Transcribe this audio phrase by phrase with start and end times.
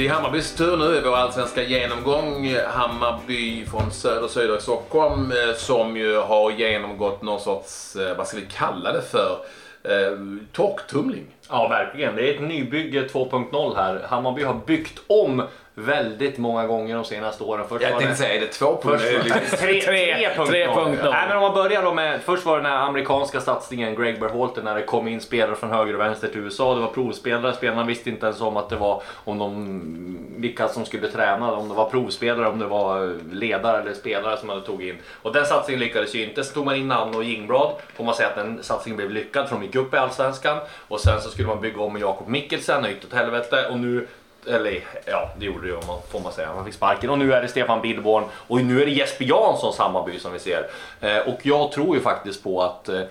[0.00, 2.56] Det är Hammarbys tur nu i vår allsvenska genomgång.
[2.66, 8.26] Hammarby från söder söder i Stockholm eh, som ju har genomgått någon sorts, eh, vad
[8.26, 9.38] ska vi kalla det för,
[9.82, 10.18] eh,
[10.52, 11.26] torktumling.
[11.48, 12.16] Ja, verkligen.
[12.16, 14.06] Det är ett nybygge 2.0 här.
[14.08, 15.42] Hammarby har byggt om
[15.80, 17.64] väldigt många gånger de senaste åren.
[17.68, 19.22] Först jag tänkte säga, är det två punkter?
[19.56, 21.10] Tre, tre, tre punkter.
[21.10, 24.20] Nej, men om man börjar då med, först var det den här amerikanska satsningen, Greg
[24.20, 26.74] Berhalter, när det kom in spelare från höger och vänster till USA.
[26.74, 30.84] Det var provspelare, spelarna visste inte ens om att det var om de, vilka som
[30.84, 34.82] skulle träna, om det var provspelare, om det var ledare eller spelare som man tog
[34.82, 34.96] in.
[35.22, 36.44] Och den satsningen lyckades ju inte.
[36.44, 37.72] Så tog man in Nanno och Jingblad.
[37.96, 40.58] Får man säga att den satsningen blev lyckad för de gick upp i Allsvenskan.
[40.88, 43.68] Och sen så skulle man bygga om med Jakob Mikkelsen, och gick åt helvete.
[43.70, 44.06] Och nu
[44.46, 46.48] eller ja, det gjorde det ju får man säga.
[46.54, 49.78] Han fick sparken och nu är det Stefan Billborn och nu är det Jesper Janssons
[49.78, 50.66] Hammarby som vi ser.
[51.00, 53.02] Eh, och jag tror ju faktiskt på att eh,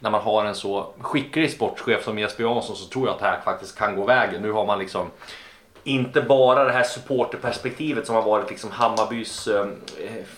[0.00, 3.26] när man har en så skicklig sportchef som Jesper Jansson så tror jag att det
[3.26, 4.42] här faktiskt kan gå vägen.
[4.42, 5.10] Nu har man liksom
[5.86, 9.66] inte bara det här supporterperspektivet som har varit liksom Hammarbys, eh,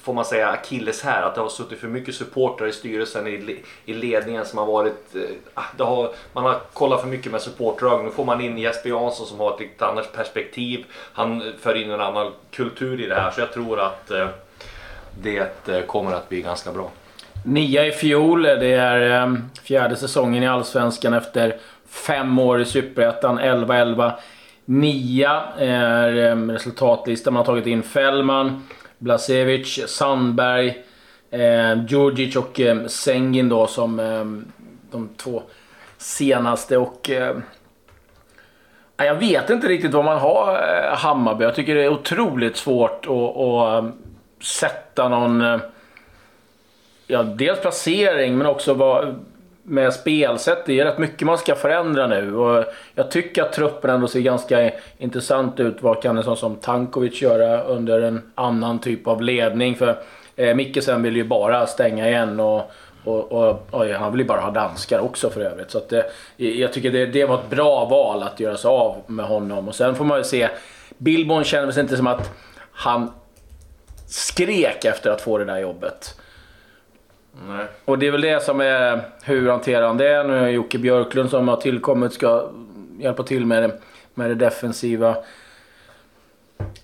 [0.02, 1.22] får man säga, akilles här.
[1.22, 5.14] Att det har suttit för mycket supportrar i styrelsen, i, ledningen som har varit...
[5.14, 5.20] Eh,
[5.54, 8.04] ah, det har, man har kollat för mycket med supporterögon.
[8.04, 10.84] Nu får man in Jesper Jansson som har ett lite annat perspektiv.
[11.12, 13.30] Han eh, för in en annan kultur i det här.
[13.30, 14.12] Så jag tror att
[15.22, 16.90] det kommer att bli ganska bra.
[17.44, 18.42] Nia i fjol.
[18.42, 21.56] Det är fjärde säsongen i Allsvenskan efter
[21.88, 23.40] fem år i Superettan.
[23.40, 24.12] 11-11.
[24.70, 27.32] Nia är eh, resultatlistan.
[27.32, 28.62] Man har tagit in Fällman,
[28.98, 30.82] Blasevic, Sandberg,
[31.30, 34.24] eh, Djurdjic och eh, Sengin då som eh,
[34.90, 35.42] de två
[35.98, 36.78] senaste.
[36.78, 37.36] Och eh,
[38.96, 41.44] Jag vet inte riktigt vad man har eh, Hammarby.
[41.44, 43.90] Jag tycker det är otroligt svårt att, att eh,
[44.40, 45.60] sätta någon...
[47.06, 49.24] Ja, dels placering men också vad
[49.68, 50.66] med spelsätt.
[50.66, 52.36] Det är rätt mycket man ska förändra nu.
[52.36, 55.76] Och jag tycker att truppen ändå ser ganska intressant ut.
[55.80, 59.76] Vad kan en sån som Tankovic göra under en annan typ av ledning?
[59.76, 59.98] För
[60.36, 62.40] eh, Mikkelsen vill ju bara stänga igen.
[62.40, 62.70] Och,
[63.04, 65.70] och, och, och, han vill ju bara ha danskar också för övrigt.
[65.70, 66.02] Så att eh,
[66.36, 69.68] jag tycker det, det var ett bra val att göra sig av med honom.
[69.68, 70.48] Och sen får man ju se.
[70.98, 72.30] Billborn kändes inte som att
[72.72, 73.10] han
[74.06, 76.14] skrek efter att få det där jobbet.
[77.46, 77.66] Nej.
[77.84, 80.22] Och det är väl det som är hur hanterar han det?
[80.22, 82.48] Nu är Jocke Björklund som har tillkommit ska
[82.98, 83.80] hjälpa till med det,
[84.14, 85.16] med det defensiva.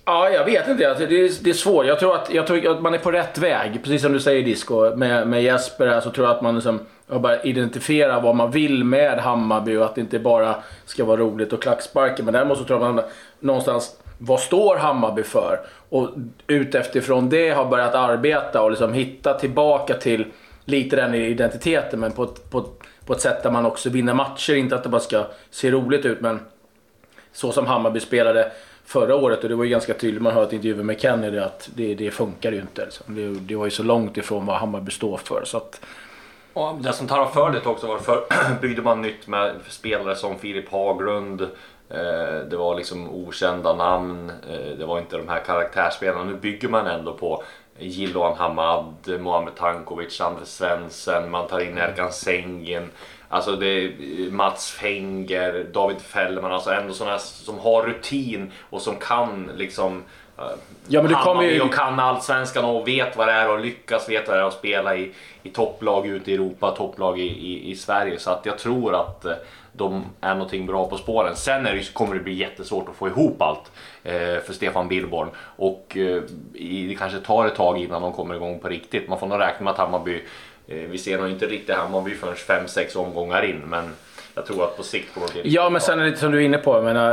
[0.05, 0.89] Ja, jag vet inte.
[0.89, 1.85] Alltså, det är, det är svårt.
[1.85, 3.83] Jag tror, att, jag tror att man är på rätt väg.
[3.83, 4.95] Precis som du säger Disco.
[4.95, 8.83] Med, med Jesper här så tror jag att man liksom, bara identifierar vad man vill
[8.83, 10.55] med Hammarby och att det inte bara
[10.85, 12.25] ska vara roligt och klacksparken.
[12.25, 13.03] Men däremot så tror jag att man
[13.39, 15.59] någonstans, vad står Hammarby för?
[15.89, 16.09] Och
[16.47, 20.25] utifrån det har börjat arbeta och liksom hitta tillbaka till
[20.65, 22.65] lite den identiteten men på ett, på,
[23.05, 24.55] på ett sätt där man också vinner matcher.
[24.55, 26.39] Inte att det bara ska se roligt ut men
[27.33, 28.51] så som Hammarby spelade
[28.85, 31.95] förra året och det var ju ganska tydligt, man hörde intervjuer med Kenny att det,
[31.95, 32.85] det funkar ju inte.
[32.85, 33.15] Liksom.
[33.15, 35.45] Det, det, var ju så långt ifrån vad Hammarby står för.
[35.45, 35.81] Så att...
[36.53, 38.25] och det som talar för det också var för
[38.61, 41.41] byggde man nytt med spelare som Filip Haglund.
[41.89, 44.31] Eh, det var liksom okända namn.
[44.49, 46.23] Eh, det var inte de här karaktärsspelarna.
[46.23, 47.43] Nu bygger man ändå på
[47.79, 52.89] Jiloan Hamad, Mohamed Tankovic, Anders Svensson, man tar in Erkan Sengin.
[53.29, 53.91] Alltså det är
[54.31, 60.03] Mats Fenger, David Fällman, alltså ändå sådana som har rutin och som kan liksom
[60.39, 60.45] uh,
[60.87, 61.61] Ja men du kommer ju...
[61.61, 64.53] Och kan allsvenskan och vet vad det är och lyckas vet vad det är att
[64.53, 65.11] spela i,
[65.43, 68.19] i topplag ute i Europa, topplag i, i, i Sverige.
[68.19, 69.31] Så att jag tror att uh,
[69.77, 71.35] de är någonting bra på spåren.
[71.35, 73.71] Sen det, kommer det bli jättesvårt att få ihop allt
[74.03, 76.21] eh, för Stefan Billborn och eh,
[76.87, 79.09] det kanske tar ett tag innan de kommer igång på riktigt.
[79.09, 80.21] Man får nog räkna med att Hammarby,
[80.67, 83.83] eh, vi ser nog inte riktigt Hammarby förrän 5-6 omgångar in men
[84.37, 86.41] jag tror att på sikt kommer det Ja, men sen är det som du är
[86.41, 86.75] inne på.
[86.75, 87.11] Jag menar,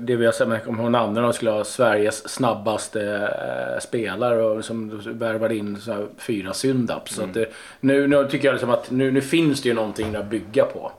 [0.00, 3.30] det vi har sett om hon andra skulle ha Sveriges snabbaste
[3.80, 5.78] spelare och som värvade in
[6.18, 7.18] fyra syndaps.
[7.18, 7.32] Mm.
[7.32, 10.26] Så det, nu, nu tycker jag liksom att nu, nu finns det ju någonting att
[10.26, 10.92] bygga på.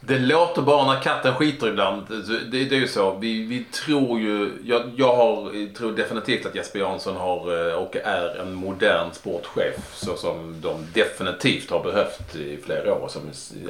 [0.00, 2.06] Det låter bara när katten skiter ibland.
[2.50, 3.14] Det, det är ju så.
[3.14, 4.52] Vi, vi tror ju...
[4.64, 9.94] Jag, jag har, tror definitivt att Jesper Jansson har eh, och är en modern sportchef.
[9.94, 13.08] Så som de definitivt har behövt i flera år.
[13.08, 13.22] Som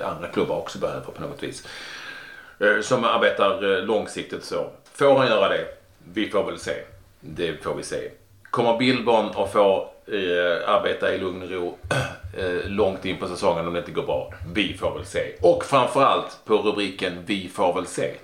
[0.05, 1.67] andra klubbar också behöver på något vis.
[2.59, 4.71] Eh, som arbetar eh, långsiktigt så.
[4.93, 5.65] Får han göra det?
[6.15, 6.75] Vi får väl se.
[7.21, 8.11] Det får vi se.
[8.51, 11.79] Kommer Billborn att få eh, arbeta i lugn och ro
[12.65, 14.33] långt in på säsongen om det inte går bra.
[14.55, 15.33] Vi får väl se.
[15.43, 18.15] Och framförallt på rubriken Vi får väl se.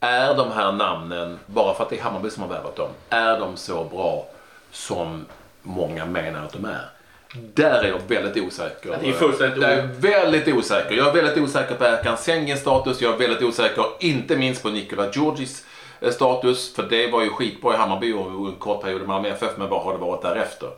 [0.00, 3.40] Är de här namnen, bara för att det är Hammarby som har värvat dem, är
[3.40, 4.26] de så bra
[4.70, 5.26] som
[5.62, 6.88] många menar att de är?
[7.34, 8.98] Där är jag väldigt osäker.
[9.00, 10.94] Det är fullständigt jag är väldigt osäker.
[10.94, 13.00] Jag är väldigt osäker på Erkan Sengens status.
[13.00, 15.66] Jag är väldigt osäker, inte minst på Nikola Georgis
[16.10, 16.74] status.
[16.74, 19.68] För det var ju skitbra i Hammarby och en kort period i Malmö FF, men
[19.68, 20.68] vad har det varit därefter?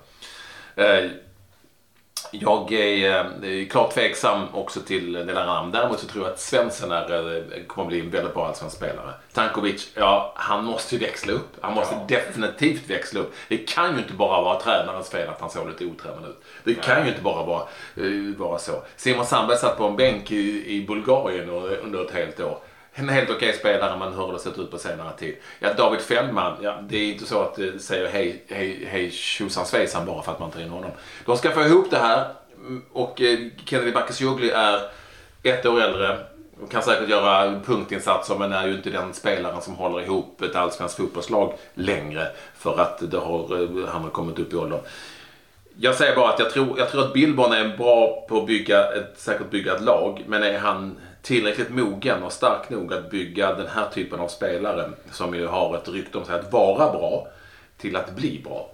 [2.31, 5.73] Jag är, är klart tveksam också till Delar namn.
[5.73, 9.15] Däremot så tror jag att Svensson är, eh, kommer bli en väldigt bra allsvensk spelare.
[9.33, 11.57] Tankovic, ja han måste ju växla upp.
[11.61, 12.05] Han måste ja.
[12.09, 13.35] definitivt växla upp.
[13.49, 16.43] Det kan ju inte bara vara tränarens fel att han såg lite otränad ut.
[16.65, 17.05] Det kan Nej.
[17.05, 17.63] ju inte bara vara,
[17.99, 18.83] uh, vara så.
[18.97, 21.49] Simon Sandberg satt på en bänk i, i Bulgarien
[21.83, 22.59] under ett helt år
[23.03, 25.37] en helt okej spelare men hur har det sett ut på senare tid?
[25.59, 29.67] Ja, David Fällman, ja, det är inte så att det säger hej, hej, hej tjosan
[29.67, 30.91] svejsan bara för att man tar in honom.
[31.25, 32.27] De ska få ihop det här
[32.93, 34.81] och eh, Kennedy Bakircioglu är
[35.43, 36.19] ett år äldre.
[36.71, 40.97] Kan säkert göra punktinsatser men är ju inte den spelaren som håller ihop ett allsvenskt
[40.97, 42.27] fotbollslag längre
[42.57, 44.81] för att det har, eh, han har kommit upp i åldern.
[45.77, 48.93] Jag säger bara att jag tror, jag tror att Billborn är bra på att bygga
[48.93, 53.55] ett, säkert bygga ett lag men är han tillräckligt mogen och stark nog att bygga
[53.55, 57.29] den här typen av spelare som ju har ett rykte om sig att vara bra
[57.77, 58.71] till att bli bra.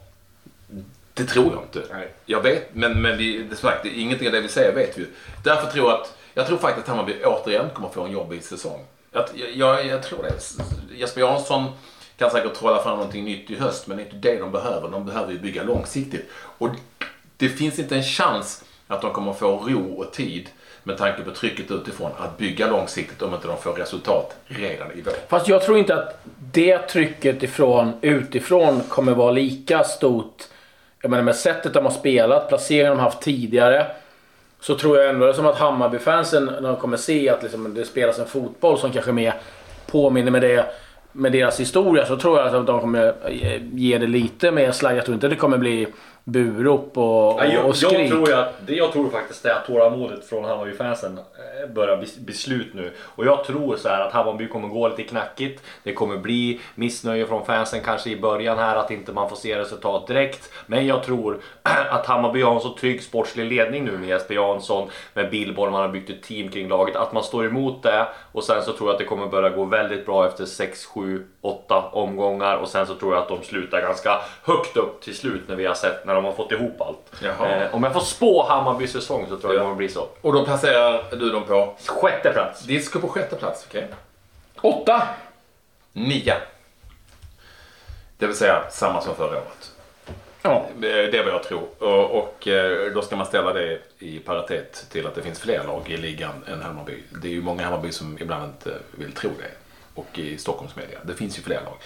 [1.14, 1.94] Det tror jag inte.
[1.94, 2.12] Nej.
[2.26, 5.06] Jag vet, men, men vi, det, sagt, ingenting av det vi säger vet vi
[5.44, 8.84] Därför tror jag att, jag tror faktiskt att Hammarby återigen kommer få en jobbig säsong.
[9.12, 10.40] Jag, jag, jag tror det.
[10.96, 11.64] Jesper Jansson
[12.16, 14.88] kan säkert trolla fram någonting nytt i höst, men det är inte det de behöver.
[14.88, 16.30] De behöver ju bygga långsiktigt.
[16.32, 16.68] Och
[17.36, 20.48] det finns inte en chans att de kommer få ro och tid
[20.86, 25.00] med tanke på trycket utifrån att bygga långsiktigt om inte de får resultat redan i
[25.00, 25.12] vår.
[25.28, 26.18] Fast jag tror inte att
[26.52, 30.42] det trycket ifrån, utifrån kommer vara lika stort.
[31.02, 33.86] Jag menar med sättet de har spelat, placeringen de haft tidigare.
[34.60, 37.74] Så tror jag ändå det är som att Hammarby-fansen, när de kommer se att liksom
[37.74, 39.34] det spelas en fotboll som kanske mer
[39.86, 40.66] påminner med det
[41.12, 43.14] med deras historia så tror jag att de kommer
[43.72, 44.96] ge det lite mer slagg.
[44.96, 45.86] Jag tror inte det kommer bli
[46.28, 47.92] burop och, och, jag, och skrik.
[47.92, 52.34] Jag tror, att, jag tror faktiskt det att tålamodet från Hammarby-fansen eh, börjar bli, bli
[52.34, 52.92] slut nu.
[53.00, 55.62] Och jag tror så här att Hammarby kommer gå lite knackigt.
[55.82, 59.58] Det kommer bli missnöje från fansen kanske i början här att inte man får se
[59.58, 60.52] resultat direkt.
[60.66, 61.40] Men jag tror
[61.90, 65.80] att Hammarby har en så trygg sportslig ledning nu med Jesper Jansson, med Billborn, man
[65.80, 66.96] har byggt ett team kring laget.
[66.96, 69.64] Att man står emot det och sen så tror jag att det kommer börja gå
[69.64, 73.80] väldigt bra efter 6, 7, 8 omgångar och sen så tror jag att de slutar
[73.80, 77.22] ganska högt upp till slut när vi har sett när de har fått ihop allt.
[77.24, 79.58] Eh, om jag får spå Hammarbys säsong så tror jag ja.
[79.58, 80.08] det kommer bli så.
[80.20, 81.74] Och då placerar du dem på?
[81.86, 82.62] Sjätte plats.
[82.62, 83.88] Disco på sjätte plats, okej.
[84.58, 84.70] Okay.
[84.70, 85.08] Åtta.
[85.92, 86.34] Nio.
[88.18, 89.72] Det vill säga samma som förra året.
[90.42, 90.66] Ja.
[90.78, 91.68] Det är vad jag tror.
[91.78, 95.64] Och, och, eh, då ska man ställa det i paritet till att det finns fler
[95.64, 97.02] lag i ligan än Hammarby.
[97.22, 99.50] Det är ju många Hammarby som ibland inte vill tro det.
[99.94, 100.98] Och i Stockholmsmedia.
[101.02, 101.76] Det finns ju fler lag.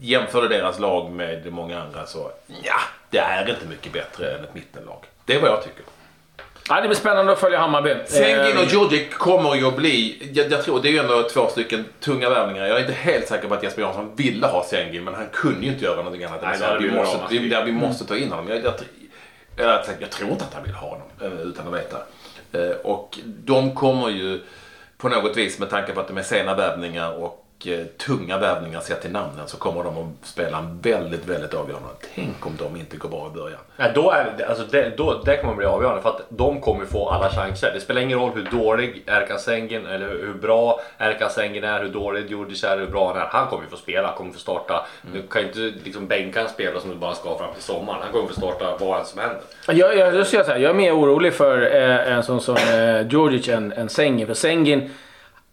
[0.00, 2.30] Jämför du deras lag med många andra så
[2.62, 2.80] ja,
[3.10, 5.04] det är inte mycket bättre än ett mittenlag.
[5.24, 5.84] Det är vad jag tycker.
[6.68, 7.94] Ja, det blir spännande att följa Hammarby.
[8.06, 11.22] Sengin och eh, Djurdjic kommer ju att bli, jag, jag, tror det är ju ändå
[11.22, 12.66] två stycken tunga värvningar.
[12.66, 15.66] Jag är inte helt säker på att Jesper Jansson ville ha Sengin, men han kunde
[15.66, 18.48] ju inte göra någonting annat än att vi måste, vi, vi måste ta in honom.
[18.48, 18.74] Jag, jag,
[19.56, 21.98] jag, jag, tror inte att han vill ha honom, eh, utan att veta.
[22.52, 24.40] Eh, och de kommer ju
[24.96, 28.80] på något vis, med tanke på att de är sena värvningar och Eh, tunga värvningar
[28.80, 31.88] sett till namnen så kommer de att spela en väldigt, väldigt avgörande.
[32.14, 33.58] Tänk om de inte går bra i början.
[33.76, 36.60] Ja, då är det, alltså det, då, det kommer att bli avgörande för att de
[36.60, 37.70] kommer få alla chanser.
[37.74, 41.88] Det spelar ingen roll hur dålig Erkan Sengin eller hur bra Erkan Sengin är, hur
[41.88, 43.26] dålig Djurdjic är, hur bra han är.
[43.26, 44.86] Han kommer ju få spela, kommer få starta.
[45.02, 45.16] Mm.
[45.16, 47.98] Du kan ju inte liksom bänka en spelare som du bara ska fram till sommaren.
[48.02, 49.40] Han kommer få starta vad än som händer.
[49.66, 53.48] Jag, jag, jag, jag, jag är mer orolig för eh, en sån som eh, Djurdjic
[53.48, 54.26] än, än Sengin.
[54.26, 54.90] För Sengin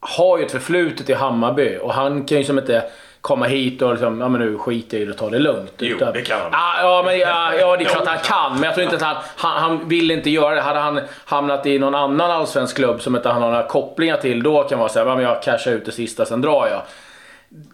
[0.01, 2.83] har ju ett förflutet i Hammarby och han kan ju som inte
[3.21, 5.73] komma hit och liksom, ja men nu skiter jag i det och tar det lugnt.
[5.77, 6.51] Jo, Utan, det kan han.
[6.81, 8.53] Ja, men, ja, ja, det är klart han kan.
[8.53, 10.61] Men jag tror inte att han, han, han vill inte göra det.
[10.61, 14.43] Hade han hamnat i någon annan allsvensk klubb som inte han har några kopplingar till,
[14.43, 16.81] då kan man säga att jag cashar ut det sista, sen drar jag.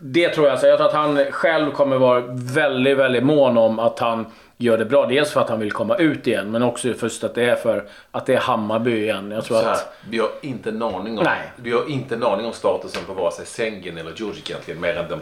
[0.01, 0.59] Det tror jag.
[0.59, 4.25] Så jag tror att han själv kommer vara väldigt, väldigt mån om att han
[4.57, 5.05] gör det bra.
[5.05, 7.87] Dels för att han vill komma ut igen, men också för att det är för
[8.11, 9.31] att det är Hammarby igen.
[9.31, 9.93] Jag tror här, att...
[10.09, 11.51] Vi har inte en aning om, Nej.
[11.55, 14.95] vi har inte en aning om statusen på vare sig Sengen eller Djurdjic egentligen, mer
[14.95, 15.19] än, de,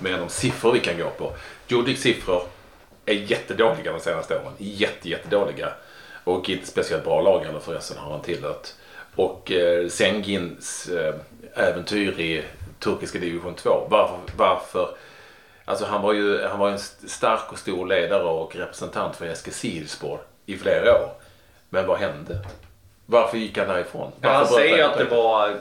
[0.00, 1.32] mer än de siffror vi kan gå på.
[1.68, 2.42] Djurdjics siffror
[3.06, 4.52] är jättedåliga de senaste åren.
[4.58, 5.68] Jätte, jättedåliga.
[6.24, 8.68] Och inte speciellt bra lag eller förresten har han tillhört.
[9.14, 11.14] Och eh, Sengins eh,
[11.54, 12.44] äventyr i
[12.78, 13.86] turkiska division 2.
[13.90, 14.88] Varför, varför
[15.68, 20.18] Alltså han var ju han var en stark och stor ledare och representant för Eskilstuna
[20.46, 21.10] i flera år.
[21.68, 22.38] Men vad hände?
[23.06, 24.12] Varför gick han därifrån?
[24.20, 25.54] Ja, han säger att det var eh,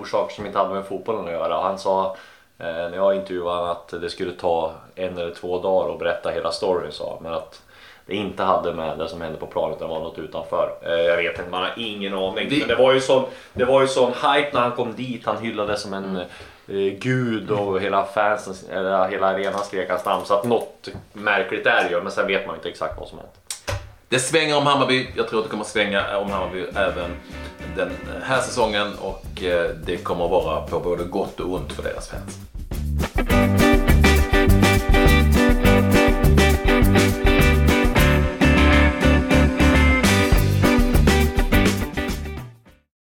[0.00, 1.62] orsaker som inte hade med fotbollen att göra.
[1.62, 2.16] Han sa
[2.58, 6.30] eh, när jag intervjuade honom att det skulle ta en eller två dagar att berätta
[6.30, 6.92] hela storyn.
[6.92, 7.62] Sa, men att
[8.06, 10.76] det inte hade med det som hände på planet utan var något utanför.
[10.82, 12.48] Eh, jag vet inte, man har ingen aning.
[12.48, 12.58] Det...
[12.58, 15.26] Men det var ju sån, det var ju sån hype när han kom dit.
[15.26, 16.26] Han hyllades som en eh,
[16.68, 20.24] Eh, gud och hela fansen, eller hela arenan skrek hans namn.
[20.26, 23.18] Så att något märkligt är det ju, men sen vet man inte exakt vad som
[23.18, 23.60] hänt.
[24.08, 25.08] Det svänger om Hammarby.
[25.16, 27.10] Jag tror att det kommer svänga om Hammarby även
[27.76, 27.90] den
[28.22, 32.53] här säsongen och eh, det kommer vara på både gott och ont för deras fans.